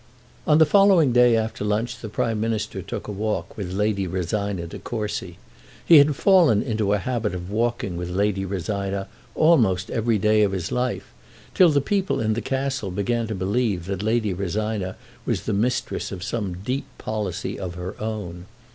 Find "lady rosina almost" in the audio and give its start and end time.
8.09-9.91